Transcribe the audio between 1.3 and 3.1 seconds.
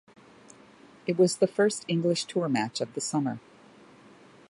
the first English tour match of the